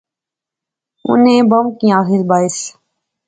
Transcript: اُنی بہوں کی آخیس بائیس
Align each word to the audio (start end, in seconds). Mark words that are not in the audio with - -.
اُنی 1.07 1.35
بہوں 1.49 1.69
کی 1.77 1.87
آخیس 1.99 2.21
بائیس 2.29 2.57